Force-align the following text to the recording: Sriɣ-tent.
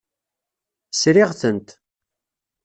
Sriɣ-tent. 0.93 1.69